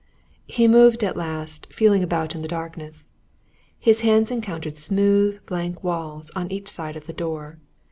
He 0.47 0.67
moved 0.67 1.03
at 1.03 1.15
last, 1.15 1.71
feeling 1.71 2.01
about 2.01 2.33
in 2.33 2.41
the 2.41 2.47
darkness. 2.47 3.07
His 3.77 4.01
hands 4.01 4.31
encountered 4.31 4.79
smooth, 4.79 5.45
blank 5.45 5.83
walls, 5.83 6.31
on 6.31 6.51
each 6.51 6.69
side 6.69 6.95
of 6.95 7.05
the 7.05 7.13
door. 7.13 7.59